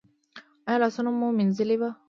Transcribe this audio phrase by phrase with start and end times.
[0.67, 1.89] ایا لاسونه مو مینځلي وو؟